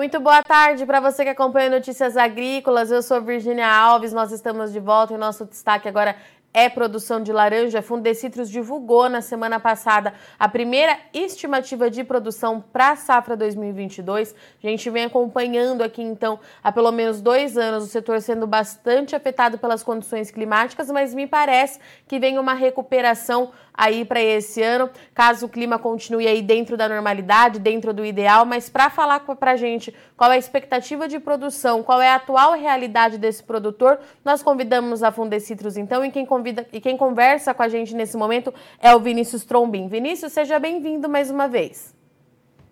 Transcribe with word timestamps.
Muito 0.00 0.18
boa 0.18 0.42
tarde 0.42 0.86
para 0.86 0.98
você 0.98 1.24
que 1.24 1.28
acompanha 1.28 1.68
Notícias 1.68 2.16
Agrícolas. 2.16 2.90
Eu 2.90 3.02
sou 3.02 3.20
Virginia 3.20 3.70
Alves. 3.70 4.14
Nós 4.14 4.32
estamos 4.32 4.72
de 4.72 4.80
volta 4.80 5.12
e 5.12 5.18
nosso 5.18 5.44
destaque 5.44 5.86
agora 5.86 6.16
é 6.52 6.68
produção 6.68 7.22
de 7.22 7.32
laranja. 7.32 7.78
A 7.78 7.82
Fundecitrus 7.82 8.50
divulgou 8.50 9.08
na 9.08 9.20
semana 9.20 9.60
passada 9.60 10.12
a 10.38 10.48
primeira 10.48 10.98
estimativa 11.12 11.90
de 11.90 12.02
produção 12.04 12.60
para 12.60 12.90
a 12.90 12.96
safra 12.96 13.36
2022. 13.36 14.34
A 14.62 14.66
gente 14.66 14.90
vem 14.90 15.04
acompanhando 15.04 15.82
aqui, 15.82 16.02
então, 16.02 16.38
há 16.62 16.72
pelo 16.72 16.90
menos 16.92 17.20
dois 17.20 17.56
anos 17.56 17.84
o 17.84 17.86
setor 17.86 18.20
sendo 18.20 18.46
bastante 18.46 19.14
afetado 19.14 19.58
pelas 19.58 19.82
condições 19.82 20.30
climáticas, 20.30 20.90
mas 20.90 21.14
me 21.14 21.26
parece 21.26 21.78
que 22.06 22.18
vem 22.18 22.38
uma 22.38 22.54
recuperação 22.54 23.50
aí 23.80 24.04
para 24.04 24.20
esse 24.20 24.62
ano, 24.62 24.90
caso 25.14 25.46
o 25.46 25.48
clima 25.48 25.78
continue 25.78 26.26
aí 26.26 26.42
dentro 26.42 26.76
da 26.76 26.86
normalidade, 26.86 27.58
dentro 27.58 27.94
do 27.94 28.04
ideal, 28.04 28.44
mas 28.44 28.68
para 28.68 28.90
falar 28.90 29.20
para 29.20 29.52
a 29.52 29.56
gente 29.56 29.94
qual 30.18 30.30
é 30.30 30.34
a 30.34 30.38
expectativa 30.38 31.08
de 31.08 31.18
produção, 31.18 31.82
qual 31.82 32.00
é 32.00 32.10
a 32.10 32.16
atual 32.16 32.52
realidade 32.52 33.16
desse 33.16 33.42
produtor, 33.42 33.98
nós 34.22 34.42
convidamos 34.42 35.02
a 35.02 35.10
Fundecitrus 35.10 35.78
então 35.78 36.04
e 36.04 36.10
quem 36.10 36.26
convida 36.40 36.66
e 36.72 36.80
quem 36.80 36.96
conversa 36.96 37.52
com 37.52 37.62
a 37.62 37.68
gente 37.68 37.94
nesse 37.94 38.16
momento 38.16 38.52
é 38.80 38.94
o 38.94 38.98
Vinícius 38.98 39.44
Trombin. 39.44 39.88
Vinícius, 39.88 40.32
seja 40.32 40.58
bem-vindo 40.58 41.08
mais 41.08 41.30
uma 41.30 41.46
vez. 41.46 41.94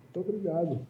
Muito 0.04 0.20
obrigado. 0.26 0.80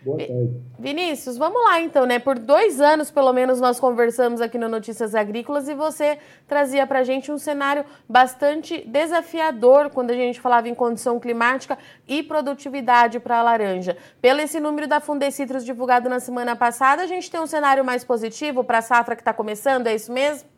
Boa 0.00 0.16
tarde. 0.16 0.56
Vinícius, 0.78 1.36
vamos 1.36 1.62
lá 1.64 1.80
então, 1.80 2.06
né? 2.06 2.18
Por 2.18 2.38
dois 2.38 2.80
anos, 2.80 3.10
pelo 3.10 3.30
menos, 3.32 3.60
nós 3.60 3.78
conversamos 3.78 4.40
aqui 4.40 4.56
no 4.56 4.68
Notícias 4.68 5.14
Agrícolas 5.14 5.68
e 5.68 5.74
você 5.74 6.18
trazia 6.46 6.86
para 6.86 7.00
a 7.00 7.04
gente 7.04 7.30
um 7.30 7.36
cenário 7.36 7.84
bastante 8.08 8.86
desafiador 8.86 9.90
quando 9.90 10.10
a 10.10 10.14
gente 10.14 10.40
falava 10.40 10.68
em 10.68 10.74
condição 10.74 11.20
climática 11.20 11.76
e 12.06 12.22
produtividade 12.22 13.20
para 13.20 13.38
a 13.38 13.42
laranja. 13.42 13.98
Pelo 14.22 14.40
esse 14.40 14.58
número 14.58 14.86
da 14.86 15.00
Fundecitrus 15.00 15.64
divulgado 15.64 16.08
na 16.08 16.20
semana 16.20 16.56
passada, 16.56 17.02
a 17.02 17.06
gente 17.06 17.30
tem 17.30 17.40
um 17.40 17.46
cenário 17.46 17.84
mais 17.84 18.02
positivo 18.02 18.64
para 18.64 18.78
a 18.78 18.82
safra 18.82 19.14
que 19.14 19.20
está 19.20 19.34
começando, 19.34 19.88
é 19.88 19.94
isso 19.94 20.12
mesmo? 20.12 20.57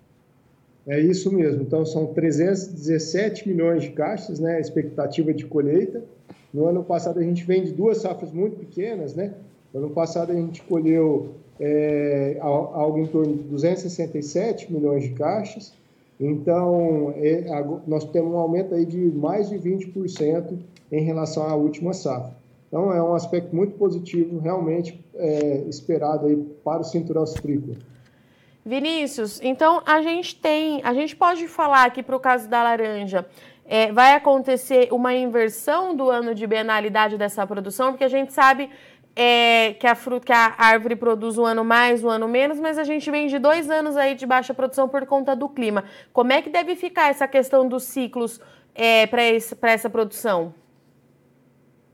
É 0.86 0.98
isso 0.98 1.32
mesmo. 1.32 1.62
Então, 1.62 1.84
são 1.84 2.06
317 2.06 3.48
milhões 3.48 3.82
de 3.82 3.90
caixas, 3.90 4.40
né? 4.40 4.60
Expectativa 4.60 5.32
de 5.32 5.44
colheita. 5.44 6.02
No 6.52 6.66
ano 6.66 6.82
passado 6.82 7.20
a 7.20 7.22
gente 7.22 7.44
vende 7.44 7.72
duas 7.72 7.98
safras 7.98 8.32
muito 8.32 8.56
pequenas, 8.56 9.14
né? 9.14 9.34
No 9.72 9.80
ano 9.80 9.90
passado 9.90 10.32
a 10.32 10.34
gente 10.34 10.62
colheu 10.62 11.30
é, 11.60 12.38
algo 12.40 12.98
em 12.98 13.06
torno 13.06 13.36
de 13.36 13.42
267 13.44 14.72
milhões 14.72 15.04
de 15.04 15.10
caixas. 15.10 15.72
Então, 16.18 17.14
é, 17.16 17.44
nós 17.86 18.04
temos 18.04 18.32
um 18.32 18.36
aumento 18.36 18.74
aí 18.74 18.84
de 18.84 18.98
mais 18.98 19.48
de 19.48 19.56
20% 19.56 20.58
em 20.90 21.02
relação 21.02 21.44
à 21.44 21.54
última 21.54 21.92
safra. 21.92 22.36
Então, 22.68 22.92
é 22.92 23.02
um 23.02 23.14
aspecto 23.14 23.54
muito 23.54 23.76
positivo, 23.76 24.38
realmente 24.38 25.00
é, 25.14 25.64
esperado 25.68 26.26
aí 26.26 26.36
para 26.64 26.80
o 26.80 26.84
cinturão 26.84 27.26
citrícola. 27.26 27.76
Vinícius, 28.64 29.40
então 29.42 29.82
a 29.86 30.02
gente 30.02 30.36
tem, 30.36 30.80
a 30.84 30.92
gente 30.92 31.16
pode 31.16 31.48
falar 31.48 31.84
aqui 31.84 32.02
para 32.02 32.14
o 32.14 32.20
caso 32.20 32.48
da 32.48 32.62
laranja, 32.62 33.26
é, 33.64 33.90
vai 33.92 34.14
acontecer 34.14 34.88
uma 34.92 35.14
inversão 35.14 35.94
do 35.94 36.10
ano 36.10 36.34
de 36.34 36.46
bienalidade 36.46 37.16
dessa 37.16 37.46
produção, 37.46 37.92
porque 37.92 38.04
a 38.04 38.08
gente 38.08 38.32
sabe 38.32 38.68
é, 39.14 39.74
que, 39.74 39.86
a 39.86 39.94
fruta, 39.94 40.26
que 40.26 40.32
a 40.32 40.54
árvore 40.58 40.96
produz 40.96 41.38
um 41.38 41.44
ano 41.44 41.64
mais, 41.64 42.02
um 42.04 42.08
ano 42.08 42.28
menos, 42.28 42.58
mas 42.60 42.78
a 42.78 42.84
gente 42.84 43.10
vem 43.10 43.28
de 43.28 43.38
dois 43.38 43.70
anos 43.70 43.96
aí 43.96 44.14
de 44.14 44.26
baixa 44.26 44.52
produção 44.52 44.88
por 44.88 45.06
conta 45.06 45.34
do 45.34 45.48
clima. 45.48 45.84
Como 46.12 46.32
é 46.32 46.42
que 46.42 46.50
deve 46.50 46.76
ficar 46.76 47.10
essa 47.10 47.26
questão 47.26 47.68
dos 47.68 47.84
ciclos 47.84 48.40
é, 48.74 49.06
para 49.06 49.70
essa 49.70 49.90
produção? 49.90 50.54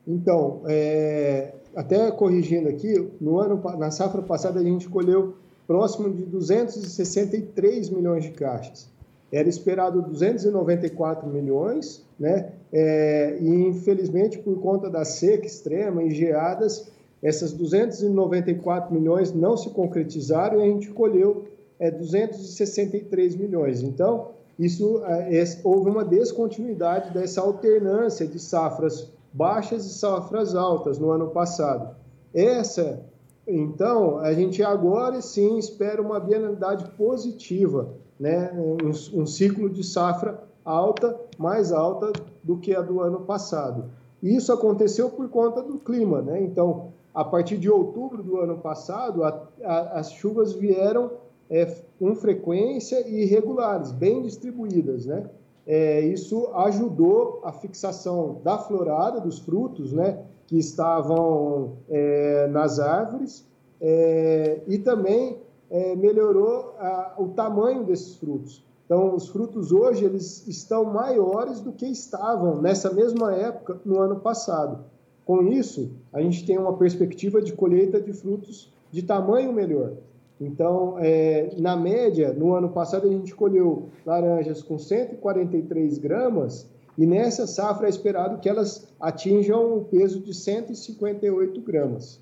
Então, 0.06 0.62
é, 0.66 1.52
até 1.74 2.10
corrigindo 2.10 2.68
aqui, 2.68 3.10
no 3.20 3.38
ano, 3.38 3.60
na 3.76 3.90
safra 3.90 4.22
passada 4.22 4.60
a 4.60 4.62
gente 4.62 4.88
colheu 4.88 5.36
próximo 5.66 6.12
de 6.12 6.24
263 6.24 7.90
milhões 7.90 8.24
de 8.24 8.30
caixas. 8.30 8.88
Era 9.32 9.48
esperado 9.48 10.02
294 10.02 11.28
milhões, 11.28 12.04
né? 12.18 12.52
É, 12.72 13.36
e 13.40 13.48
infelizmente, 13.66 14.38
por 14.38 14.60
conta 14.60 14.88
da 14.88 15.04
seca 15.04 15.46
extrema 15.46 16.02
e 16.02 16.10
geadas, 16.10 16.88
essas 17.22 17.52
294 17.52 18.94
milhões 18.94 19.32
não 19.32 19.56
se 19.56 19.70
concretizaram 19.70 20.60
e 20.60 20.62
a 20.62 20.66
gente 20.66 20.90
colheu 20.90 21.44
é, 21.78 21.90
263 21.90 23.36
milhões. 23.36 23.82
Então, 23.82 24.28
isso 24.58 25.02
é, 25.04 25.42
houve 25.64 25.90
uma 25.90 26.04
descontinuidade 26.04 27.12
dessa 27.12 27.40
alternância 27.40 28.26
de 28.26 28.38
safras 28.38 29.10
baixas 29.32 29.84
e 29.84 29.90
safras 29.90 30.54
altas 30.54 30.98
no 30.98 31.10
ano 31.10 31.28
passado. 31.28 31.94
Essa, 32.32 33.00
então, 33.46 34.18
a 34.18 34.32
gente 34.32 34.62
agora 34.62 35.20
sim 35.20 35.56
espera 35.58 36.02
uma 36.02 36.18
bienalidade 36.18 36.90
positiva 36.92 37.94
né, 38.18 38.50
um, 38.54 39.20
um 39.20 39.26
ciclo 39.26 39.68
de 39.68 39.84
safra 39.84 40.42
alta, 40.64 41.18
mais 41.38 41.70
alta 41.70 42.12
do 42.42 42.56
que 42.56 42.74
a 42.74 42.80
do 42.80 43.00
ano 43.00 43.20
passado. 43.20 43.84
Isso 44.22 44.52
aconteceu 44.52 45.10
por 45.10 45.28
conta 45.28 45.62
do 45.62 45.78
clima, 45.78 46.22
né? 46.22 46.42
Então, 46.42 46.92
a 47.14 47.24
partir 47.24 47.58
de 47.58 47.70
outubro 47.70 48.22
do 48.22 48.38
ano 48.38 48.58
passado, 48.58 49.22
a, 49.22 49.48
a, 49.62 49.98
as 50.00 50.10
chuvas 50.12 50.52
vieram 50.54 51.12
é, 51.48 51.66
com 51.98 52.14
frequência 52.14 53.06
e 53.06 53.22
irregulares, 53.22 53.92
bem 53.92 54.22
distribuídas, 54.22 55.06
né? 55.06 55.28
É, 55.66 56.00
isso 56.00 56.48
ajudou 56.54 57.40
a 57.44 57.52
fixação 57.52 58.40
da 58.42 58.56
florada, 58.56 59.20
dos 59.20 59.38
frutos, 59.38 59.92
né? 59.92 60.24
Que 60.46 60.58
estavam 60.58 61.78
é, 61.88 62.46
nas 62.48 62.78
árvores, 62.78 63.44
é, 63.80 64.60
e 64.66 64.78
também 64.78 65.38
é, 65.70 65.96
melhorou 65.96 66.74
a, 66.78 67.14
o 67.18 67.28
tamanho 67.28 67.84
desses 67.84 68.16
frutos. 68.16 68.64
Então, 68.84 69.14
os 69.14 69.28
frutos 69.28 69.72
hoje 69.72 70.04
eles 70.04 70.46
estão 70.46 70.84
maiores 70.84 71.60
do 71.60 71.72
que 71.72 71.86
estavam 71.86 72.62
nessa 72.62 72.92
mesma 72.92 73.34
época 73.34 73.80
no 73.84 73.98
ano 73.98 74.20
passado. 74.20 74.84
Com 75.24 75.42
isso, 75.48 75.90
a 76.12 76.22
gente 76.22 76.46
tem 76.46 76.56
uma 76.56 76.76
perspectiva 76.76 77.42
de 77.42 77.52
colheita 77.52 78.00
de 78.00 78.12
frutos 78.12 78.72
de 78.92 79.02
tamanho 79.02 79.52
melhor. 79.52 79.94
Então, 80.40 80.96
é, 80.98 81.50
na 81.58 81.76
média, 81.76 82.32
no 82.32 82.54
ano 82.54 82.68
passado 82.68 83.08
a 83.08 83.10
gente 83.10 83.34
colheu 83.34 83.88
laranjas 84.04 84.62
com 84.62 84.78
143 84.78 85.98
gramas 85.98 86.68
e 86.98 87.06
nessa 87.06 87.46
safra 87.46 87.86
é 87.86 87.90
esperado 87.90 88.38
que 88.38 88.48
elas 88.48 88.88
atinjam 88.98 89.76
o 89.76 89.84
peso 89.84 90.20
de 90.20 90.32
158 90.32 91.60
gramas. 91.60 92.20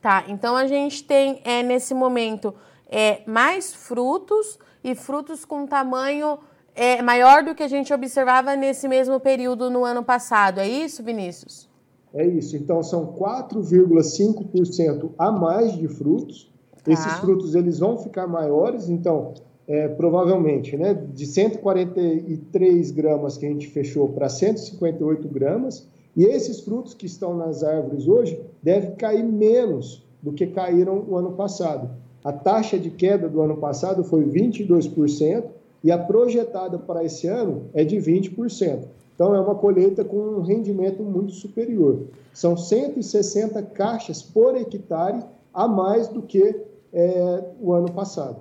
Tá, 0.00 0.24
então 0.28 0.56
a 0.56 0.66
gente 0.66 1.04
tem 1.04 1.40
é, 1.44 1.62
nesse 1.62 1.94
momento 1.94 2.54
é, 2.88 3.22
mais 3.26 3.72
frutos 3.72 4.58
e 4.82 4.94
frutos 4.94 5.44
com 5.44 5.66
tamanho 5.66 6.38
é, 6.74 7.02
maior 7.02 7.44
do 7.44 7.54
que 7.54 7.62
a 7.62 7.68
gente 7.68 7.92
observava 7.92 8.56
nesse 8.56 8.88
mesmo 8.88 9.20
período 9.20 9.70
no 9.70 9.84
ano 9.84 10.02
passado. 10.02 10.58
É 10.58 10.66
isso, 10.66 11.02
Vinícius? 11.02 11.68
É 12.14 12.26
isso. 12.26 12.56
Então 12.56 12.82
são 12.82 13.14
4,5% 13.14 15.12
a 15.18 15.30
mais 15.30 15.72
de 15.74 15.86
frutos. 15.86 16.50
Tá. 16.82 16.90
Esses 16.92 17.12
frutos 17.14 17.54
eles 17.54 17.78
vão 17.78 17.96
ficar 17.98 18.26
maiores, 18.26 18.88
então 18.88 19.34
é, 19.66 19.88
provavelmente, 19.88 20.76
né, 20.76 20.94
de 21.14 21.26
143 21.26 22.90
gramas 22.90 23.36
que 23.36 23.46
a 23.46 23.48
gente 23.48 23.68
fechou 23.68 24.08
para 24.08 24.28
158 24.28 25.28
gramas, 25.28 25.86
e 26.16 26.24
esses 26.24 26.60
frutos 26.60 26.94
que 26.94 27.06
estão 27.06 27.36
nas 27.36 27.62
árvores 27.62 28.06
hoje 28.06 28.40
devem 28.62 28.94
cair 28.96 29.24
menos 29.24 30.04
do 30.22 30.32
que 30.32 30.46
caíram 30.46 31.04
o 31.08 31.16
ano 31.16 31.32
passado. 31.32 31.90
A 32.22 32.32
taxa 32.32 32.78
de 32.78 32.90
queda 32.90 33.28
do 33.28 33.40
ano 33.40 33.56
passado 33.56 34.04
foi 34.04 34.24
22% 34.24 35.44
e 35.82 35.90
a 35.90 35.98
projetada 35.98 36.78
para 36.78 37.02
esse 37.02 37.26
ano 37.26 37.62
é 37.74 37.82
de 37.82 37.96
20%. 37.96 38.84
Então, 39.14 39.34
é 39.34 39.40
uma 39.40 39.54
colheita 39.54 40.04
com 40.04 40.16
um 40.16 40.40
rendimento 40.40 41.02
muito 41.02 41.32
superior. 41.32 42.00
São 42.32 42.56
160 42.56 43.62
caixas 43.62 44.22
por 44.22 44.56
hectare 44.56 45.22
a 45.52 45.68
mais 45.68 46.08
do 46.08 46.22
que 46.22 46.56
é, 46.92 47.44
o 47.60 47.72
ano 47.72 47.90
passado. 47.90 48.36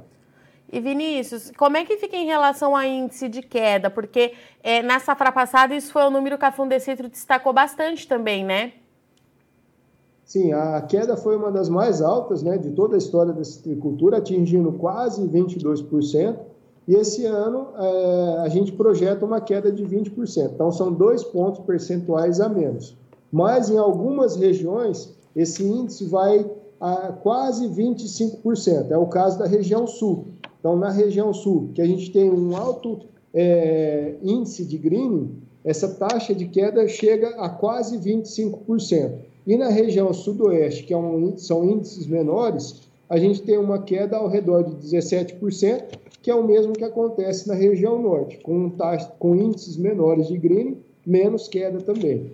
E 0.71 0.79
Vinícius, 0.79 1.51
como 1.57 1.75
é 1.75 1.83
que 1.83 1.97
fica 1.97 2.15
em 2.15 2.25
relação 2.25 2.75
ao 2.75 2.83
índice 2.83 3.27
de 3.27 3.41
queda? 3.41 3.89
Porque 3.89 4.33
é, 4.63 4.81
na 4.81 4.99
safra 4.99 5.31
passada 5.31 5.75
isso 5.75 5.91
foi 5.91 6.03
um 6.03 6.09
número 6.09 6.37
que 6.37 6.45
a 6.45 6.51
Fundecitro 6.51 7.09
destacou 7.09 7.51
bastante 7.51 8.07
também, 8.07 8.45
né? 8.45 8.71
Sim, 10.23 10.53
a 10.53 10.81
queda 10.81 11.17
foi 11.17 11.35
uma 11.35 11.51
das 11.51 11.67
mais 11.67 12.01
altas 12.01 12.41
né, 12.41 12.57
de 12.57 12.71
toda 12.71 12.95
a 12.95 12.97
história 12.97 13.33
da 13.33 13.43
citricultura, 13.43 14.17
atingindo 14.17 14.71
quase 14.71 15.27
22%. 15.27 16.37
E 16.87 16.95
esse 16.95 17.25
ano 17.25 17.67
é, 17.77 18.37
a 18.39 18.47
gente 18.47 18.71
projeta 18.71 19.25
uma 19.25 19.41
queda 19.41 19.69
de 19.69 19.85
20%. 19.85 20.51
Então 20.53 20.71
são 20.71 20.93
dois 20.93 21.21
pontos 21.21 21.59
percentuais 21.65 22.39
a 22.39 22.47
menos. 22.47 22.95
Mas 23.29 23.69
em 23.69 23.77
algumas 23.77 24.37
regiões 24.37 25.13
esse 25.35 25.63
índice 25.63 26.05
vai 26.05 26.49
a 26.79 27.11
quase 27.11 27.67
25%. 27.67 28.89
É 28.89 28.97
o 28.97 29.07
caso 29.07 29.37
da 29.37 29.45
região 29.45 29.85
sul. 29.85 30.27
Então, 30.61 30.77
na 30.77 30.91
região 30.91 31.33
sul, 31.33 31.71
que 31.73 31.81
a 31.81 31.85
gente 31.85 32.11
tem 32.11 32.29
um 32.29 32.55
alto 32.55 32.99
é, 33.33 34.13
índice 34.21 34.63
de 34.63 34.77
greening, 34.77 35.41
essa 35.65 35.87
taxa 35.89 36.35
de 36.35 36.45
queda 36.45 36.87
chega 36.87 37.29
a 37.41 37.49
quase 37.49 37.97
25%. 37.97 39.13
E 39.45 39.57
na 39.57 39.69
região 39.69 40.13
sudoeste, 40.13 40.83
que 40.83 40.93
é 40.93 40.97
um, 40.97 41.35
são 41.35 41.67
índices 41.67 42.05
menores, 42.05 42.81
a 43.09 43.17
gente 43.17 43.41
tem 43.41 43.57
uma 43.57 43.81
queda 43.81 44.17
ao 44.17 44.27
redor 44.27 44.63
de 44.63 44.75
17%, 44.75 45.97
que 46.21 46.29
é 46.29 46.35
o 46.35 46.45
mesmo 46.45 46.73
que 46.73 46.83
acontece 46.83 47.47
na 47.47 47.55
região 47.55 47.99
norte, 47.99 48.37
com, 48.37 48.69
taxa, 48.69 49.11
com 49.17 49.35
índices 49.35 49.75
menores 49.77 50.27
de 50.27 50.37
greening, 50.37 50.77
menos 51.05 51.47
queda 51.47 51.79
também. 51.79 52.31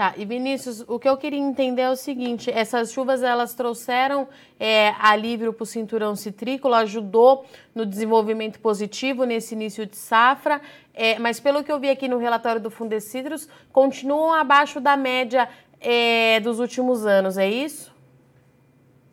Tá, 0.00 0.14
e 0.16 0.24
Vinícius, 0.24 0.82
o 0.88 0.98
que 0.98 1.06
eu 1.06 1.14
queria 1.18 1.38
entender 1.38 1.82
é 1.82 1.90
o 1.90 1.94
seguinte: 1.94 2.50
essas 2.50 2.90
chuvas 2.90 3.22
elas 3.22 3.52
trouxeram 3.52 4.26
é, 4.58 4.94
alívio 4.98 5.52
para 5.52 5.62
o 5.62 5.66
cinturão 5.66 6.16
citrícola, 6.16 6.78
ajudou 6.78 7.44
no 7.74 7.84
desenvolvimento 7.84 8.58
positivo 8.60 9.24
nesse 9.24 9.54
início 9.54 9.84
de 9.84 9.98
safra, 9.98 10.62
é, 10.94 11.18
mas 11.18 11.38
pelo 11.38 11.62
que 11.62 11.70
eu 11.70 11.78
vi 11.78 11.90
aqui 11.90 12.08
no 12.08 12.16
relatório 12.16 12.62
do 12.62 12.70
Fundecidros, 12.70 13.46
continuam 13.74 14.32
abaixo 14.32 14.80
da 14.80 14.96
média 14.96 15.46
é, 15.78 16.40
dos 16.40 16.60
últimos 16.60 17.04
anos, 17.04 17.36
é 17.36 17.50
isso? 17.50 17.94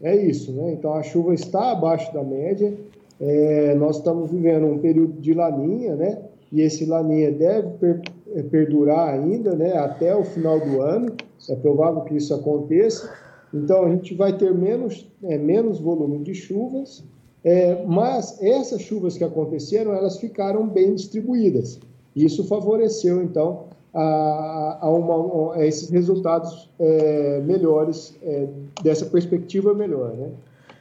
É 0.01 0.16
isso, 0.16 0.54
né? 0.54 0.72
Então 0.72 0.94
a 0.94 1.04
chuva 1.04 1.34
está 1.34 1.72
abaixo 1.72 2.13
da 2.13 2.24
média. 2.24 2.74
É, 3.19 3.75
nós 3.75 3.98
estamos 3.98 4.31
vivendo 4.31 4.66
um 4.68 4.80
período 4.80 5.19
de 5.19 5.34
laninha, 5.34 5.98
né? 5.98 6.18
E 6.50 6.62
esse 6.62 6.86
laninha 6.86 7.30
deve 7.30 7.72
per 7.72 8.01
perdurar 8.44 9.10
ainda, 9.10 9.56
né? 9.56 9.78
Até 9.78 10.16
o 10.16 10.24
final 10.24 10.60
do 10.60 10.81
ano. 10.81 11.13
É 11.50 11.56
provável 11.56 12.01
que 12.01 12.16
isso 12.16 12.34
aconteça. 12.34 13.12
Então 13.54 13.86
a 13.86 13.89
gente 13.89 14.13
vai 14.13 14.38
ter 14.38 14.54
menos, 14.54 15.10
é, 15.24 15.38
menos 15.38 15.80
volume 15.80 16.19
de 16.19 16.36
chuvas, 16.36 17.04
é, 17.44 17.84
mas 17.86 18.42
essas 18.42 18.81
chuvas 18.81 19.18
que 19.18 19.24
aconteceram, 19.24 19.94
elas 19.94 20.18
ficaram 20.18 20.68
bem 20.68 20.94
distribuídas. 20.95 21.80
Isso 22.16 22.44
favoreceu, 22.45 23.22
então, 23.24 23.66
a, 23.94 24.80
a, 24.81 24.89
uma, 24.89 25.56
a 25.56 25.66
esses 25.66 25.89
resultados 25.89 26.69
é, 26.80 27.42
melhores, 27.45 28.16
é, 28.22 28.48
dessa 28.84 29.06
perspectiva 29.06 29.74
melhor, 29.74 30.13
né? 30.16 30.30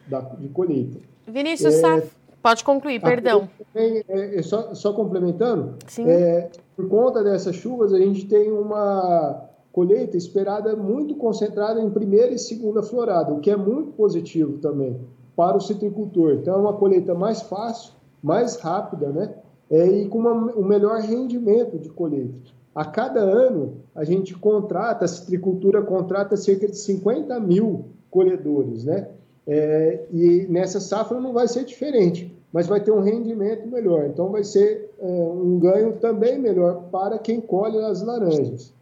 Da, 0.09 0.21
de 0.21 0.49
colheita. 0.49 0.99
Vinícius, 1.27 1.75
é, 1.75 2.03
pode 2.47 2.63
concluir, 2.63 3.01
perdão. 3.01 3.49
Também, 3.75 4.05
é, 4.09 4.39
é, 4.39 4.43
só, 4.43 4.73
só, 4.73 4.93
complementando, 4.93 5.75
é, 6.07 6.49
por 6.77 6.89
conta 6.89 7.25
dessas 7.25 7.57
chuvas, 7.57 7.93
a 7.93 7.99
gente 7.99 8.25
tem 8.27 8.53
uma 8.53 9.49
colheita 9.73 10.17
esperada 10.17 10.77
muito 10.77 11.17
concentrada 11.17 11.81
em 11.81 11.91
primeira 11.91 12.33
e 12.33 12.39
segunda 12.39 12.85
florada, 12.85 13.33
o 13.33 13.41
que 13.41 13.51
é 13.51 13.57
muito 13.57 13.91
positivo 13.95 14.59
também 14.59 14.97
para 15.35 15.57
o 15.57 15.61
citricultor. 15.61 16.35
Então, 16.35 16.55
é 16.55 16.57
uma 16.57 16.75
colheita 16.75 17.15
mais 17.17 17.43
fácil, 17.43 17.95
mais 18.23 18.55
rápida, 18.61 19.09
né? 19.09 19.35
É, 19.69 19.85
e 19.85 20.09
com 20.09 20.19
uma, 20.19 20.33
um 20.57 20.65
melhor 20.65 21.01
rendimento 21.01 21.77
de 21.81 21.89
colheita. 21.89 22.33
A 22.73 22.85
cada 22.85 23.19
ano, 23.19 23.79
a 23.93 24.05
gente 24.05 24.35
contrata, 24.35 25.05
a 25.05 25.09
citricultura 25.09 25.83
contrata 25.83 26.37
cerca 26.37 26.69
de 26.69 26.79
50 26.79 27.41
mil 27.41 27.87
colhedores, 28.09 28.85
né? 28.85 29.09
É, 29.49 30.07
e 30.13 30.47
nessa 30.49 30.81
safra 30.81 31.21
não 31.21 31.33
vai 31.33 31.47
ser 31.47 31.65
diferente, 31.65 32.36
mas 32.53 32.67
vai 32.67 32.81
ter 32.81 32.91
um 32.91 33.01
rendimento 33.01 33.67
melhor. 33.69 34.07
Então, 34.07 34.31
vai 34.31 34.45
ser 34.45 34.91
é, 34.99 35.07
um 35.07 35.59
ganho 35.59 35.95
também 35.95 36.39
melhor 36.39 36.85
para 36.91 37.19
quem 37.19 37.41
colhe 37.41 37.79
as 37.79 38.03
laranjas. 38.03 38.73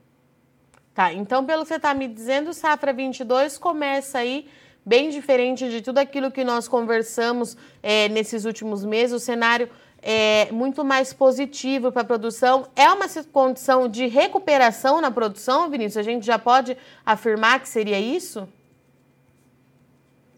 Tá, 0.95 1.13
então, 1.13 1.45
pelo 1.45 1.63
que 1.63 1.69
você 1.69 1.77
está 1.77 1.93
me 1.93 2.07
dizendo, 2.07 2.53
safra 2.53 2.93
22 2.93 3.59
começa 3.59 4.19
aí 4.19 4.47
bem 4.87 5.11
diferente 5.11 5.69
de 5.69 5.81
tudo 5.81 5.99
aquilo 5.99 6.31
que 6.31 6.45
nós 6.45 6.69
conversamos 6.69 7.57
é, 7.83 8.09
nesses 8.09 8.45
últimos 8.45 8.85
meses. 8.85 9.15
O 9.15 9.19
cenário 9.19 9.69
é, 10.01 10.53
muito 10.53 10.85
mais 10.85 11.13
positivo 11.13 11.91
para 11.91 12.03
a 12.03 12.05
produção. 12.05 12.67
É 12.77 12.89
uma 12.93 13.07
condição 13.33 13.89
de 13.89 14.07
recuperação 14.07 15.01
na 15.01 15.11
produção, 15.11 15.71
Vinícius? 15.71 15.97
A 15.97 16.03
gente 16.03 16.27
já 16.27 16.39
pode 16.39 16.77
afirmar 17.05 17.61
que 17.61 17.69
seria 17.69 17.99
isso? 17.99 18.47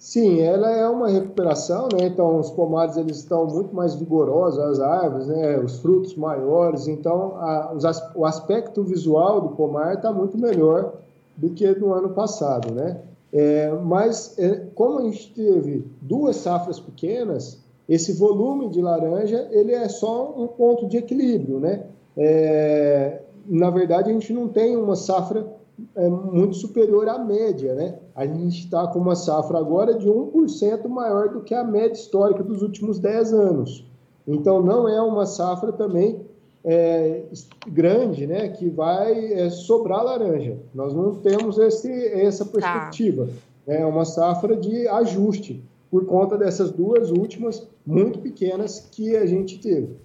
Sim, 0.07 0.41
ela 0.41 0.71
é 0.71 0.89
uma 0.89 1.09
recuperação, 1.09 1.89
né? 1.93 2.07
Então, 2.07 2.39
os 2.39 2.49
pomares 2.51 2.97
eles 2.97 3.17
estão 3.17 3.45
muito 3.45 3.75
mais 3.75 3.97
vigorosos, 3.97 4.61
as 4.61 4.79
árvores, 4.79 5.27
né? 5.27 5.59
Os 5.59 5.81
frutos 5.81 6.15
maiores. 6.15 6.87
Então, 6.87 7.35
a, 7.35 7.73
os, 7.75 7.83
o 8.15 8.25
aspecto 8.25 8.85
visual 8.85 9.41
do 9.41 9.49
pomar 9.57 9.95
está 9.95 10.13
muito 10.13 10.39
melhor 10.39 10.93
do 11.37 11.51
que 11.51 11.67
no 11.75 11.93
ano 11.93 12.11
passado, 12.11 12.73
né? 12.73 13.01
É, 13.33 13.73
mas, 13.85 14.39
é, 14.39 14.69
como 14.77 15.01
a 15.01 15.03
gente 15.03 15.35
teve 15.35 15.85
duas 16.01 16.37
safras 16.37 16.79
pequenas, 16.79 17.59
esse 17.89 18.13
volume 18.13 18.69
de 18.69 18.81
laranja 18.81 19.49
ele 19.51 19.73
é 19.73 19.89
só 19.89 20.33
um 20.39 20.47
ponto 20.47 20.87
de 20.87 20.99
equilíbrio, 20.99 21.59
né? 21.59 21.83
É, 22.17 23.23
na 23.45 23.71
verdade, 23.71 24.11
a 24.11 24.13
gente 24.13 24.33
não 24.33 24.47
tem 24.47 24.77
uma 24.77 24.95
safra 24.95 25.56
é, 25.95 26.09
muito 26.09 26.57
superior 26.57 27.09
à 27.09 27.19
média, 27.19 27.75
né? 27.75 27.99
A 28.15 28.27
gente 28.27 28.61
está 28.61 28.87
com 28.87 28.99
uma 28.99 29.15
safra 29.15 29.59
agora 29.59 29.95
de 29.95 30.09
1% 30.09 30.89
maior 30.89 31.29
do 31.29 31.43
que 31.43 31.55
a 31.55 31.65
média 31.65 31.95
histórica 31.95 32.43
dos 32.43 32.63
últimos 32.63 32.99
10 32.99 33.33
anos. 33.33 33.87
Então, 34.27 34.63
não 34.63 34.89
é 34.89 35.01
uma 35.01 35.27
safra 35.27 35.73
também 35.73 36.21
é, 36.65 37.23
grande, 37.69 38.27
né? 38.27 38.49
Que 38.49 38.69
vai 38.69 39.33
é, 39.33 39.51
sobrar 39.51 40.03
laranja. 40.03 40.59
Nós 40.75 40.95
não 40.95 41.15
temos 41.15 41.59
esse, 41.59 41.91
essa 41.91 42.45
tá. 42.45 42.51
perspectiva. 42.51 43.27
Tá. 43.67 43.73
É 43.75 43.85
uma 43.85 44.05
safra 44.05 44.57
de 44.57 44.89
ajuste 44.89 45.63
por 45.91 46.07
conta 46.07 46.37
dessas 46.37 46.71
duas 46.71 47.11
últimas 47.11 47.67
muito 47.87 48.19
pequenas 48.19 48.89
que 48.91 49.17
a 49.17 49.27
gente 49.27 49.59
teve. 49.59 49.97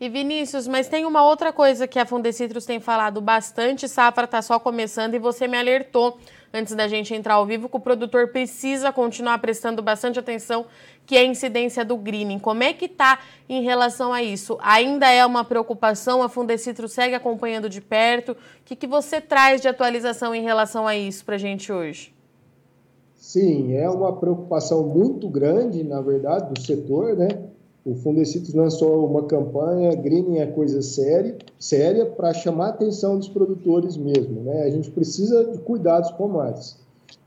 E 0.00 0.08
Vinícius, 0.08 0.66
mas 0.66 0.88
tem 0.88 1.04
uma 1.04 1.22
outra 1.22 1.52
coisa 1.52 1.86
que 1.86 1.98
a 1.98 2.06
Fundecitrus 2.06 2.64
tem 2.64 2.80
falado 2.80 3.20
bastante, 3.20 3.86
safra 3.86 4.24
está 4.24 4.40
só 4.40 4.58
começando 4.58 5.14
e 5.14 5.18
você 5.18 5.46
me 5.46 5.58
alertou 5.58 6.16
antes 6.54 6.74
da 6.74 6.88
gente 6.88 7.12
entrar 7.12 7.34
ao 7.34 7.44
vivo 7.44 7.68
que 7.68 7.76
o 7.76 7.80
produtor 7.80 8.28
precisa 8.28 8.90
continuar 8.94 9.38
prestando 9.40 9.82
bastante 9.82 10.18
atenção, 10.18 10.64
que 11.04 11.16
é 11.16 11.20
a 11.20 11.24
incidência 11.26 11.84
do 11.84 11.98
greening. 11.98 12.38
Como 12.38 12.62
é 12.62 12.72
que 12.72 12.86
está 12.86 13.18
em 13.46 13.62
relação 13.62 14.10
a 14.10 14.22
isso? 14.22 14.58
Ainda 14.62 15.06
é 15.06 15.24
uma 15.26 15.44
preocupação? 15.44 16.22
A 16.22 16.30
Fundecitrus 16.30 16.92
segue 16.92 17.14
acompanhando 17.14 17.68
de 17.68 17.82
perto? 17.82 18.32
O 18.32 18.36
que, 18.64 18.74
que 18.74 18.86
você 18.86 19.20
traz 19.20 19.60
de 19.60 19.68
atualização 19.68 20.34
em 20.34 20.42
relação 20.42 20.86
a 20.86 20.96
isso 20.96 21.26
para 21.26 21.34
a 21.34 21.38
gente 21.38 21.70
hoje? 21.70 22.14
Sim, 23.16 23.76
é 23.76 23.88
uma 23.90 24.16
preocupação 24.16 24.82
muito 24.82 25.28
grande, 25.28 25.84
na 25.84 26.00
verdade, 26.00 26.54
do 26.54 26.60
setor, 26.62 27.14
né? 27.14 27.28
O 27.90 27.94
Fundecitos 27.96 28.54
lançou 28.54 29.04
uma 29.04 29.24
campanha 29.24 29.96
Greening 29.96 30.38
é 30.38 30.46
coisa 30.46 30.80
séria, 30.80 31.36
séria 31.58 32.06
para 32.06 32.32
chamar 32.32 32.66
a 32.66 32.68
atenção 32.68 33.18
dos 33.18 33.28
produtores 33.28 33.96
mesmo, 33.96 34.42
né? 34.42 34.62
A 34.62 34.70
gente 34.70 34.92
precisa 34.92 35.44
de 35.44 35.58
cuidar 35.58 35.98
dos 35.98 36.12
pomares. 36.12 36.78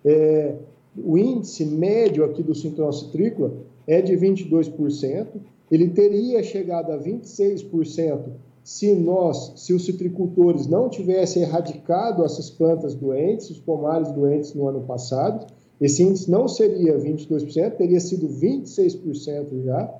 É, 0.05 0.55
o 0.97 1.17
índice 1.17 1.65
médio 1.65 2.23
aqui 2.23 2.41
do 2.41 2.55
cinturão 2.55 2.93
citrícola 2.93 3.53
é 3.85 4.01
de 4.01 4.13
22%, 4.13 5.27
ele 5.69 5.89
teria 5.89 6.41
chegado 6.41 6.93
a 6.93 6.97
26% 6.97 8.21
se 8.63 8.93
nós, 8.93 9.51
se 9.57 9.73
os 9.73 9.83
citricultores 9.83 10.65
não 10.67 10.87
tivessem 10.87 11.43
erradicado 11.43 12.23
essas 12.23 12.49
plantas 12.49 12.95
doentes, 12.95 13.49
os 13.49 13.59
pomares 13.59 14.09
doentes 14.13 14.53
no 14.53 14.69
ano 14.69 14.79
passado, 14.81 15.45
esse 15.81 16.01
índice 16.03 16.31
não 16.31 16.47
seria 16.47 16.97
22%, 16.97 17.71
teria 17.71 17.99
sido 17.99 18.29
26% 18.29 19.63
já. 19.65 19.93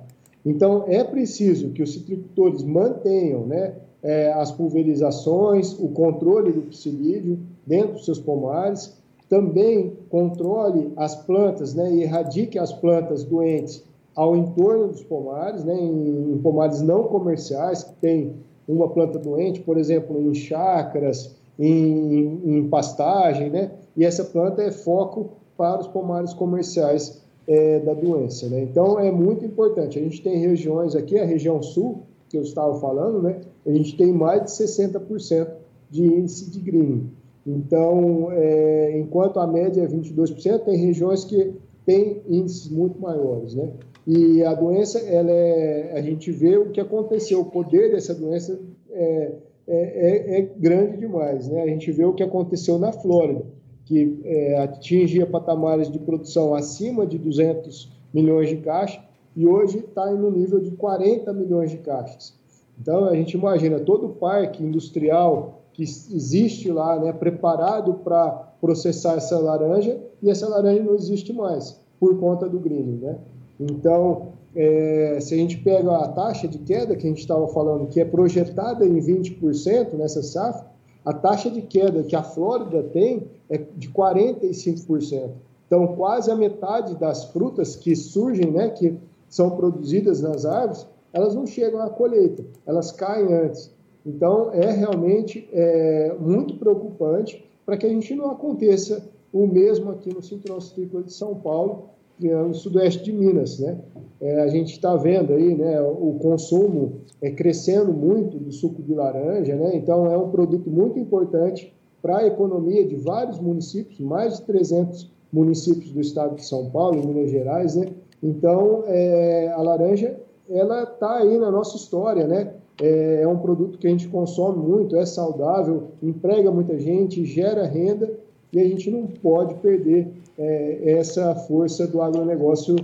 Então, 0.44 0.84
é 0.88 1.02
preciso 1.02 1.70
que 1.70 1.82
os 1.82 1.94
citricultores 1.94 2.62
mantenham 2.62 3.46
né, 3.46 3.74
é, 4.02 4.32
as 4.32 4.52
pulverizações, 4.52 5.72
o 5.78 5.88
controle 5.88 6.52
do 6.52 6.62
psilídeo 6.62 7.38
dentro 7.66 7.94
dos 7.94 8.04
seus 8.04 8.18
pomares, 8.18 8.94
também 9.28 9.96
controle 10.10 10.92
as 10.96 11.16
plantas 11.16 11.74
né, 11.74 11.90
e 11.92 12.02
erradique 12.02 12.58
as 12.58 12.72
plantas 12.72 13.24
doentes 13.24 13.82
ao 14.14 14.36
entorno 14.36 14.88
dos 14.88 15.02
pomares, 15.02 15.64
né, 15.64 15.74
em, 15.74 16.32
em 16.32 16.38
pomares 16.38 16.82
não 16.82 17.04
comerciais, 17.04 17.82
que 17.82 17.94
tem 17.94 18.34
uma 18.68 18.88
planta 18.88 19.18
doente, 19.18 19.60
por 19.60 19.78
exemplo, 19.78 20.20
em 20.20 20.34
chácaras, 20.34 21.34
em, 21.58 22.40
em 22.44 22.68
pastagem, 22.68 23.48
né, 23.48 23.70
e 23.96 24.04
essa 24.04 24.24
planta 24.24 24.62
é 24.62 24.70
foco 24.70 25.30
para 25.56 25.80
os 25.80 25.86
pomares 25.86 26.34
comerciais 26.34 27.23
é, 27.46 27.80
da 27.80 27.94
doença. 27.94 28.48
Né? 28.48 28.62
Então, 28.62 28.98
é 28.98 29.10
muito 29.10 29.44
importante. 29.44 29.98
A 29.98 30.02
gente 30.02 30.22
tem 30.22 30.38
regiões 30.38 30.94
aqui, 30.94 31.18
a 31.18 31.24
região 31.24 31.62
sul, 31.62 32.02
que 32.28 32.36
eu 32.36 32.42
estava 32.42 32.78
falando, 32.80 33.22
né? 33.22 33.40
a 33.66 33.72
gente 33.72 33.96
tem 33.96 34.12
mais 34.12 34.44
de 34.44 34.50
60% 34.50 35.48
de 35.90 36.04
índice 36.04 36.50
de 36.50 36.60
greening. 36.60 37.10
Então, 37.46 38.28
é, 38.32 38.98
enquanto 38.98 39.38
a 39.38 39.46
média 39.46 39.82
é 39.82 39.86
22%, 39.86 40.60
tem 40.60 40.76
regiões 40.76 41.24
que 41.24 41.52
têm 41.84 42.22
índices 42.28 42.70
muito 42.70 43.00
maiores. 43.00 43.54
Né? 43.54 43.70
E 44.06 44.42
a 44.42 44.54
doença, 44.54 44.98
ela 44.98 45.30
é, 45.30 45.92
a 45.94 46.00
gente 46.00 46.30
vê 46.30 46.56
o 46.56 46.70
que 46.70 46.80
aconteceu, 46.80 47.40
o 47.40 47.44
poder 47.44 47.92
dessa 47.92 48.14
doença 48.14 48.58
é, 48.90 49.32
é, 49.66 49.76
é, 49.76 50.40
é 50.40 50.50
grande 50.56 50.96
demais. 50.96 51.48
Né? 51.48 51.62
A 51.62 51.66
gente 51.66 51.92
vê 51.92 52.04
o 52.04 52.14
que 52.14 52.22
aconteceu 52.22 52.78
na 52.78 52.92
Flórida 52.92 53.44
que 53.84 54.20
é, 54.24 54.58
atingia 54.62 55.26
patamares 55.26 55.90
de 55.90 55.98
produção 55.98 56.54
acima 56.54 57.06
de 57.06 57.18
200 57.18 57.92
milhões 58.12 58.48
de 58.48 58.56
caixas 58.56 59.02
e 59.36 59.46
hoje 59.46 59.78
está 59.78 60.10
no 60.10 60.30
nível 60.30 60.60
de 60.60 60.70
40 60.72 61.32
milhões 61.32 61.70
de 61.70 61.78
caixas. 61.78 62.34
Então, 62.80 63.04
a 63.04 63.14
gente 63.14 63.36
imagina 63.36 63.78
todo 63.80 64.06
o 64.06 64.10
parque 64.10 64.62
industrial 64.62 65.60
que 65.72 65.82
existe 65.82 66.70
lá, 66.70 66.98
né, 66.98 67.12
preparado 67.12 67.94
para 67.94 68.30
processar 68.60 69.14
essa 69.14 69.38
laranja, 69.38 70.00
e 70.22 70.30
essa 70.30 70.48
laranja 70.48 70.82
não 70.82 70.94
existe 70.94 71.32
mais 71.32 71.80
por 71.98 72.18
conta 72.18 72.48
do 72.48 72.58
greening, 72.58 72.98
né? 72.98 73.18
Então, 73.58 74.28
é, 74.54 75.18
se 75.20 75.34
a 75.34 75.36
gente 75.36 75.58
pega 75.58 75.96
a 75.96 76.08
taxa 76.08 76.46
de 76.46 76.58
queda 76.58 76.94
que 76.94 77.06
a 77.06 77.08
gente 77.10 77.20
estava 77.20 77.46
falando, 77.48 77.88
que 77.88 78.00
é 78.00 78.04
projetada 78.04 78.86
em 78.86 79.00
20% 79.00 79.94
nessa 79.94 80.22
safra, 80.22 80.66
a 81.04 81.12
taxa 81.12 81.50
de 81.50 81.62
queda 81.62 82.02
que 82.02 82.16
a 82.16 82.22
Flórida 82.22 82.82
tem 82.82 83.28
é 83.50 83.58
de 83.58 83.90
45%. 83.90 85.30
Então, 85.66 85.88
quase 85.96 86.30
a 86.30 86.36
metade 86.36 86.94
das 86.96 87.24
frutas 87.26 87.76
que 87.76 87.94
surgem, 87.94 88.50
né, 88.50 88.70
que 88.70 88.96
são 89.28 89.50
produzidas 89.50 90.20
nas 90.20 90.44
árvores, 90.44 90.86
elas 91.12 91.34
não 91.34 91.46
chegam 91.46 91.80
à 91.80 91.90
colheita, 91.90 92.44
elas 92.66 92.90
caem 92.92 93.32
antes. 93.32 93.70
Então, 94.04 94.50
é 94.52 94.70
realmente 94.70 95.48
é, 95.52 96.14
muito 96.18 96.56
preocupante 96.56 97.44
para 97.64 97.76
que 97.76 97.86
a 97.86 97.88
gente 97.88 98.14
não 98.14 98.30
aconteça 98.30 99.08
o 99.32 99.46
mesmo 99.46 99.90
aqui 99.90 100.12
no 100.14 100.22
Cinturão 100.22 100.60
Citrícola 100.60 101.02
de 101.02 101.12
São 101.12 101.34
Paulo, 101.34 101.90
no 102.20 102.54
sudoeste 102.54 103.04
de 103.04 103.12
Minas. 103.12 103.58
Né? 103.58 103.78
É, 104.20 104.40
a 104.42 104.48
gente 104.48 104.72
está 104.72 104.96
vendo 104.96 105.32
aí 105.32 105.54
né, 105.54 105.80
o 105.80 106.18
consumo 106.20 107.00
é, 107.20 107.30
crescendo 107.30 107.92
muito 107.92 108.38
do 108.38 108.52
suco 108.52 108.82
de 108.82 108.94
laranja, 108.94 109.54
né? 109.56 109.72
então 109.74 110.10
é 110.10 110.16
um 110.16 110.30
produto 110.30 110.70
muito 110.70 110.98
importante 110.98 111.74
para 112.00 112.18
a 112.18 112.26
economia 112.26 112.86
de 112.86 112.96
vários 112.96 113.38
municípios, 113.40 113.98
mais 114.00 114.38
de 114.38 114.42
300 114.42 115.10
municípios 115.32 115.90
do 115.90 116.00
estado 116.00 116.36
de 116.36 116.44
São 116.44 116.70
Paulo 116.70 117.06
Minas 117.06 117.30
Gerais. 117.30 117.74
Né? 117.76 117.86
Então, 118.22 118.84
é, 118.86 119.52
a 119.52 119.60
laranja 119.60 120.16
ela 120.48 120.82
está 120.82 121.16
aí 121.16 121.38
na 121.38 121.50
nossa 121.50 121.76
história, 121.76 122.26
né? 122.26 122.52
É, 122.80 123.22
é 123.22 123.28
um 123.28 123.38
produto 123.38 123.78
que 123.78 123.86
a 123.86 123.90
gente 123.90 124.08
consome 124.08 124.58
muito, 124.58 124.96
é 124.96 125.06
saudável, 125.06 125.92
emprega 126.02 126.50
muita 126.50 126.78
gente, 126.78 127.24
gera 127.24 127.64
renda 127.66 128.12
e 128.54 128.60
a 128.60 128.64
gente 128.64 128.90
não 128.90 129.06
pode 129.06 129.54
perder 129.56 130.06
é, 130.38 130.92
essa 130.98 131.34
força 131.34 131.86
do 131.86 132.00
agronegócio 132.00 132.76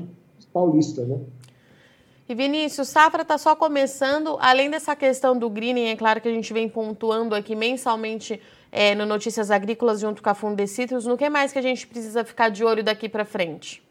paulista, 0.53 1.05
né? 1.05 1.19
E 2.29 2.35
Vinícius, 2.35 2.89
safra 2.89 3.23
está 3.23 3.37
só 3.39 3.57
começando, 3.57 4.37
além 4.41 4.71
dessa 4.71 4.95
questão 4.95 5.37
do 5.37 5.51
greening, 5.51 5.87
é 5.87 5.97
claro 5.97 6.21
que 6.21 6.29
a 6.29 6.33
gente 6.33 6.53
vem 6.53 6.69
pontuando 6.69 7.35
aqui 7.35 7.57
mensalmente 7.57 8.41
é, 8.71 8.95
no 8.95 9.05
Notícias 9.05 9.51
Agrícolas 9.51 10.01
junto 10.01 10.23
com 10.23 10.31
a 10.31 10.35
Fundecitrus, 10.35 11.07
no 11.07 11.17
que 11.17 11.29
mais 11.29 11.53
que 11.53 11.59
a 11.59 11.63
gente 11.63 11.87
precisa 11.87 12.25
ficar 12.25 12.49
de 12.49 12.65
olho 12.65 12.85
daqui 12.85 13.09
para 13.09 13.25
frente? 13.25 13.83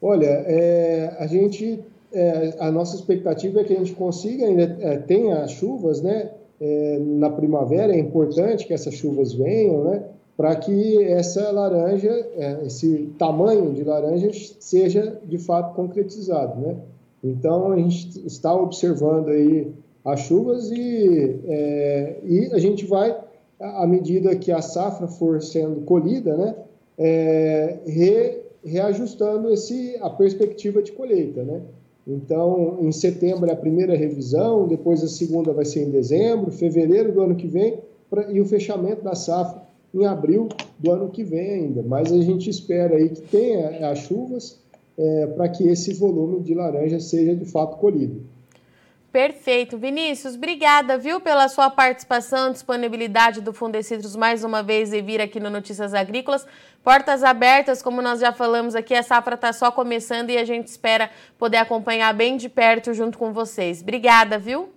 Olha, 0.00 0.44
é, 0.46 1.16
a 1.18 1.26
gente, 1.26 1.82
é, 2.12 2.56
a 2.60 2.70
nossa 2.70 2.96
expectativa 2.96 3.60
é 3.60 3.64
que 3.64 3.74
a 3.74 3.76
gente 3.76 3.92
consiga 3.92 4.46
ainda 4.46 4.78
é, 4.80 4.96
tenha 4.98 5.46
chuvas, 5.48 6.00
né? 6.00 6.30
É, 6.60 6.98
na 7.00 7.30
primavera 7.30 7.94
é 7.94 7.98
importante 7.98 8.66
que 8.66 8.72
essas 8.72 8.94
chuvas 8.94 9.32
venham, 9.32 9.84
né? 9.84 10.04
para 10.36 10.54
que 10.56 11.02
essa 11.04 11.50
laranja, 11.50 12.10
é, 12.36 12.66
esse 12.66 13.08
tamanho 13.18 13.72
de 13.72 13.84
laranja 13.84 14.30
seja 14.58 15.18
de 15.24 15.38
fato 15.38 15.74
concretizado, 15.74 16.60
né? 16.60 16.76
Então 17.22 17.72
a 17.72 17.76
gente 17.76 18.26
está 18.26 18.54
observando 18.54 19.28
aí 19.28 19.72
as 20.04 20.20
chuvas 20.20 20.70
e, 20.70 21.40
é, 21.46 22.16
e 22.24 22.50
a 22.52 22.58
gente 22.58 22.84
vai, 22.84 23.16
à 23.58 23.86
medida 23.86 24.36
que 24.36 24.52
a 24.52 24.60
safra 24.60 25.06
for 25.06 25.40
sendo 25.40 25.80
colhida, 25.82 26.36
né, 26.36 26.54
é, 26.98 27.78
re, 27.86 28.42
reajustando 28.62 29.50
esse, 29.50 29.96
a 30.02 30.10
perspectiva 30.10 30.82
de 30.82 30.92
colheita, 30.92 31.42
né? 31.42 31.62
Então, 32.06 32.78
em 32.80 32.92
setembro 32.92 33.48
é 33.48 33.52
a 33.52 33.56
primeira 33.56 33.96
revisão, 33.96 34.68
depois 34.68 35.02
a 35.02 35.08
segunda 35.08 35.52
vai 35.52 35.64
ser 35.64 35.84
em 35.84 35.90
dezembro, 35.90 36.50
fevereiro 36.50 37.12
do 37.12 37.22
ano 37.22 37.34
que 37.34 37.46
vem, 37.46 37.78
pra, 38.10 38.30
e 38.30 38.40
o 38.40 38.44
fechamento 38.44 39.02
da 39.02 39.14
safra 39.14 39.62
em 39.94 40.04
abril 40.04 40.48
do 40.78 40.90
ano 40.90 41.08
que 41.08 41.24
vem 41.24 41.50
ainda. 41.50 41.82
Mas 41.82 42.12
a 42.12 42.20
gente 42.20 42.50
espera 42.50 42.96
aí 42.96 43.08
que 43.08 43.22
tenha 43.22 43.88
as 43.90 44.00
chuvas 44.00 44.58
é, 44.98 45.26
para 45.28 45.48
que 45.48 45.66
esse 45.66 45.94
volume 45.94 46.40
de 46.40 46.54
laranja 46.54 47.00
seja 47.00 47.34
de 47.34 47.44
fato 47.44 47.78
colhido. 47.78 48.20
Perfeito. 49.14 49.78
Vinícius, 49.78 50.34
obrigada, 50.34 50.98
viu, 50.98 51.20
pela 51.20 51.46
sua 51.46 51.70
participação, 51.70 52.50
disponibilidade 52.50 53.40
do 53.40 53.52
Fundecitrus 53.52 54.16
mais 54.16 54.42
uma 54.42 54.60
vez 54.60 54.92
e 54.92 55.00
vir 55.00 55.20
aqui 55.20 55.38
no 55.38 55.48
Notícias 55.48 55.94
Agrícolas. 55.94 56.44
Portas 56.82 57.22
abertas, 57.22 57.80
como 57.80 58.02
nós 58.02 58.18
já 58.18 58.32
falamos 58.32 58.74
aqui, 58.74 58.92
a 58.92 59.04
safra 59.04 59.36
está 59.36 59.52
só 59.52 59.70
começando 59.70 60.30
e 60.30 60.36
a 60.36 60.44
gente 60.44 60.66
espera 60.66 61.10
poder 61.38 61.58
acompanhar 61.58 62.12
bem 62.12 62.36
de 62.36 62.48
perto 62.48 62.92
junto 62.92 63.16
com 63.16 63.32
vocês. 63.32 63.82
Obrigada, 63.82 64.36
viu? 64.36 64.70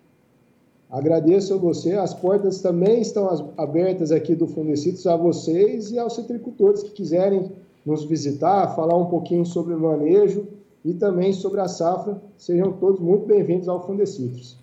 Agradeço 0.87 1.55
a 1.55 1.57
você. 1.57 1.95
As 1.95 2.13
portas 2.13 2.61
também 2.61 3.01
estão 3.01 3.51
abertas 3.57 4.11
aqui 4.11 4.35
do 4.35 4.45
Fundecitos 4.45 5.07
a 5.07 5.15
vocês 5.15 5.89
e 5.89 5.97
aos 5.97 6.13
citricultores 6.13 6.83
que 6.83 6.91
quiserem 6.91 7.51
nos 7.83 8.05
visitar, 8.05 8.75
falar 8.75 8.97
um 8.97 9.07
pouquinho 9.07 9.47
sobre 9.47 9.73
o 9.73 9.79
manejo 9.79 10.45
e 10.87 10.93
também 10.93 11.33
sobre 11.33 11.59
a 11.59 11.67
safra. 11.67 12.21
Sejam 12.37 12.71
todos 12.71 13.01
muito 13.01 13.25
bem-vindos 13.25 13.67
ao 13.67 13.85
Fundecitos. 13.85 14.57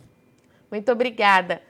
Muito 0.71 0.91
obrigada. 0.91 1.61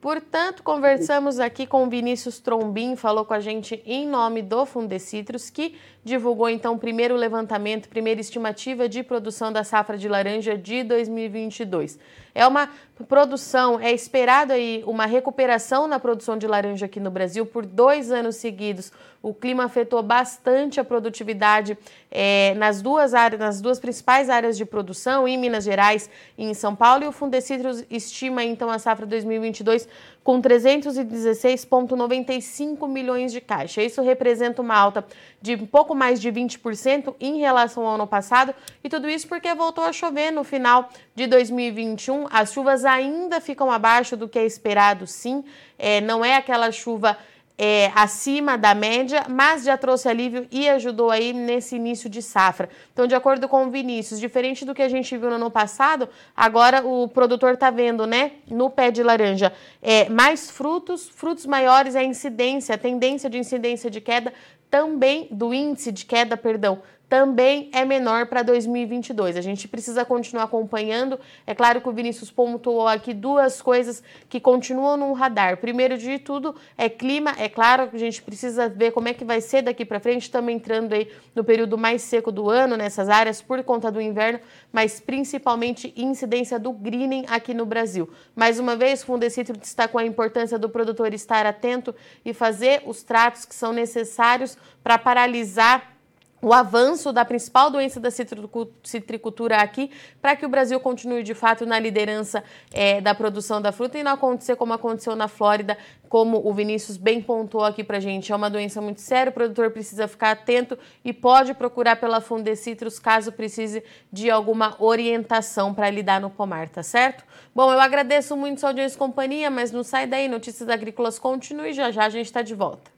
Portanto, 0.00 0.62
conversamos 0.62 1.40
aqui 1.40 1.66
com 1.66 1.88
Vinícius 1.88 2.38
Trombin, 2.38 2.94
falou 2.94 3.24
com 3.24 3.34
a 3.34 3.40
gente 3.40 3.82
em 3.84 4.06
nome 4.06 4.42
do 4.42 4.64
Fundecitrus, 4.64 5.50
que 5.50 5.74
divulgou 6.04 6.48
então 6.48 6.74
o 6.74 6.78
primeiro 6.78 7.16
levantamento, 7.16 7.88
primeira 7.88 8.20
estimativa 8.20 8.88
de 8.88 9.02
produção 9.02 9.52
da 9.52 9.64
safra 9.64 9.98
de 9.98 10.08
laranja 10.08 10.56
de 10.56 10.84
2022. 10.84 11.98
É 12.32 12.46
uma 12.46 12.70
produção, 13.08 13.80
é 13.80 13.92
esperado 13.92 14.52
aí 14.52 14.84
uma 14.86 15.06
recuperação 15.06 15.88
na 15.88 15.98
produção 15.98 16.38
de 16.38 16.46
laranja 16.46 16.86
aqui 16.86 17.00
no 17.00 17.10
Brasil 17.10 17.44
por 17.44 17.66
dois 17.66 18.12
anos 18.12 18.36
seguidos. 18.36 18.92
O 19.20 19.34
clima 19.34 19.64
afetou 19.64 20.00
bastante 20.02 20.78
a 20.78 20.84
produtividade 20.84 21.76
é, 22.10 22.54
nas 22.54 22.80
duas 22.80 23.14
áreas, 23.14 23.40
nas 23.40 23.60
duas 23.60 23.80
principais 23.80 24.30
áreas 24.30 24.56
de 24.56 24.64
produção, 24.64 25.26
em 25.26 25.36
Minas 25.36 25.64
Gerais 25.64 26.08
e 26.36 26.44
em 26.44 26.54
São 26.54 26.76
Paulo. 26.76 27.04
E 27.04 27.08
o 27.08 27.12
Fundecitrus 27.12 27.84
estima 27.90 28.44
então 28.44 28.70
a 28.70 28.78
safra 28.78 29.04
2022 29.04 29.87
com 30.22 30.42
316,95 30.42 32.86
milhões 32.86 33.32
de 33.32 33.40
caixa. 33.40 33.82
Isso 33.82 34.02
representa 34.02 34.60
uma 34.60 34.76
alta 34.76 35.06
de 35.40 35.54
um 35.54 35.66
pouco 35.66 35.94
mais 35.94 36.20
de 36.20 36.30
20% 36.30 37.14
em 37.18 37.38
relação 37.38 37.86
ao 37.86 37.94
ano 37.94 38.06
passado, 38.06 38.54
e 38.84 38.88
tudo 38.88 39.08
isso 39.08 39.26
porque 39.26 39.52
voltou 39.54 39.84
a 39.84 39.92
chover 39.92 40.30
no 40.30 40.44
final 40.44 40.90
de 41.14 41.26
2021. 41.26 42.26
As 42.30 42.52
chuvas 42.52 42.84
ainda 42.84 43.40
ficam 43.40 43.70
abaixo 43.70 44.16
do 44.16 44.28
que 44.28 44.38
é 44.38 44.44
esperado, 44.44 45.06
sim, 45.06 45.44
é, 45.78 46.00
não 46.00 46.24
é 46.24 46.36
aquela 46.36 46.70
chuva 46.70 47.16
é, 47.58 47.90
acima 47.94 48.56
da 48.56 48.72
média, 48.72 49.26
mas 49.28 49.64
já 49.64 49.76
trouxe 49.76 50.08
alívio 50.08 50.46
e 50.50 50.68
ajudou 50.68 51.10
aí 51.10 51.32
nesse 51.32 51.74
início 51.74 52.08
de 52.08 52.22
safra. 52.22 52.68
Então, 52.92 53.06
de 53.06 53.16
acordo 53.16 53.48
com 53.48 53.66
o 53.66 53.70
Vinícius, 53.70 54.20
diferente 54.20 54.64
do 54.64 54.72
que 54.72 54.80
a 54.80 54.88
gente 54.88 55.16
viu 55.16 55.28
no 55.28 55.34
ano 55.34 55.50
passado, 55.50 56.08
agora 56.36 56.86
o 56.86 57.08
produtor 57.08 57.54
está 57.54 57.68
vendo, 57.68 58.06
né, 58.06 58.32
no 58.48 58.70
pé 58.70 58.92
de 58.92 59.02
laranja, 59.02 59.52
é, 59.82 60.08
mais 60.08 60.48
frutos, 60.48 61.08
frutos 61.08 61.44
maiores, 61.44 61.96
a 61.96 62.04
incidência, 62.04 62.76
a 62.76 62.78
tendência 62.78 63.28
de 63.28 63.38
incidência 63.38 63.90
de 63.90 64.00
queda 64.00 64.32
também, 64.70 65.26
do 65.30 65.52
índice 65.52 65.90
de 65.90 66.04
queda, 66.04 66.36
perdão, 66.36 66.80
também 67.08 67.70
é 67.72 67.84
menor 67.84 68.26
para 68.26 68.42
2022. 68.42 69.36
A 69.36 69.40
gente 69.40 69.66
precisa 69.66 70.04
continuar 70.04 70.44
acompanhando. 70.44 71.18
É 71.46 71.54
claro 71.54 71.80
que 71.80 71.88
o 71.88 71.92
Vinícius 71.92 72.30
pontuou 72.30 72.86
aqui 72.86 73.14
duas 73.14 73.62
coisas 73.62 74.02
que 74.28 74.38
continuam 74.38 74.96
no 74.96 75.12
radar. 75.14 75.56
Primeiro 75.56 75.96
de 75.96 76.18
tudo 76.18 76.54
é 76.76 76.88
clima. 76.88 77.34
É 77.38 77.48
claro 77.48 77.88
que 77.88 77.96
a 77.96 77.98
gente 77.98 78.22
precisa 78.22 78.68
ver 78.68 78.92
como 78.92 79.08
é 79.08 79.14
que 79.14 79.24
vai 79.24 79.40
ser 79.40 79.62
daqui 79.62 79.86
para 79.86 79.98
frente. 79.98 80.22
Estamos 80.22 80.52
entrando 80.52 80.92
aí 80.92 81.10
no 81.34 81.42
período 81.42 81.78
mais 81.78 82.02
seco 82.02 82.30
do 82.30 82.50
ano 82.50 82.76
nessas 82.76 83.08
áreas 83.08 83.40
por 83.40 83.62
conta 83.64 83.90
do 83.90 84.00
inverno, 84.02 84.40
mas 84.70 85.00
principalmente 85.00 85.94
incidência 85.96 86.58
do 86.58 86.72
greening 86.72 87.24
aqui 87.28 87.54
no 87.54 87.64
Brasil. 87.64 88.10
Mais 88.36 88.58
uma 88.58 88.76
vez, 88.76 89.02
o 89.02 89.06
Fundecitro 89.06 89.56
destacou 89.56 89.98
a 89.98 90.04
importância 90.04 90.58
do 90.58 90.68
produtor 90.68 91.14
estar 91.14 91.46
atento 91.46 91.94
e 92.22 92.34
fazer 92.34 92.82
os 92.84 93.02
tratos 93.02 93.46
que 93.46 93.54
são 93.54 93.72
necessários 93.72 94.58
para 94.82 94.98
paralisar 94.98 95.97
o 96.40 96.52
avanço 96.52 97.12
da 97.12 97.24
principal 97.24 97.70
doença 97.70 97.98
da 97.98 98.10
citricultura 98.10 99.56
aqui, 99.56 99.90
para 100.22 100.36
que 100.36 100.46
o 100.46 100.48
Brasil 100.48 100.78
continue 100.78 101.22
de 101.22 101.34
fato 101.34 101.66
na 101.66 101.78
liderança 101.78 102.44
é, 102.72 103.00
da 103.00 103.14
produção 103.14 103.60
da 103.60 103.72
fruta 103.72 103.98
e 103.98 104.02
não 104.02 104.12
acontecer 104.12 104.56
como 104.56 104.72
aconteceu 104.72 105.16
na 105.16 105.26
Flórida, 105.26 105.76
como 106.08 106.40
o 106.48 106.52
Vinícius 106.54 106.96
bem 106.96 107.20
pontuou 107.20 107.64
aqui 107.64 107.82
para 107.82 108.00
gente. 108.00 108.32
É 108.32 108.36
uma 108.36 108.48
doença 108.48 108.80
muito 108.80 109.00
séria, 109.00 109.30
o 109.30 109.32
produtor 109.32 109.70
precisa 109.70 110.06
ficar 110.06 110.30
atento 110.30 110.78
e 111.04 111.12
pode 111.12 111.54
procurar 111.54 111.96
pela 111.96 112.20
Fundecitrus 112.20 112.98
caso 112.98 113.32
precise 113.32 113.82
de 114.12 114.30
alguma 114.30 114.76
orientação 114.78 115.74
para 115.74 115.90
lidar 115.90 116.20
no 116.20 116.30
pomar, 116.30 116.68
tá 116.68 116.82
certo? 116.82 117.24
Bom, 117.54 117.72
eu 117.72 117.80
agradeço 117.80 118.36
muito 118.36 118.60
sua 118.60 118.70
audiência 118.70 118.96
e 118.96 118.98
companhia, 118.98 119.50
mas 119.50 119.72
não 119.72 119.82
sai 119.82 120.06
daí, 120.06 120.28
Notícias 120.28 120.68
Agrícolas 120.68 121.18
continue, 121.18 121.72
já 121.72 121.90
já 121.90 122.04
a 122.04 122.08
gente 122.08 122.26
está 122.26 122.42
de 122.42 122.54
volta. 122.54 122.97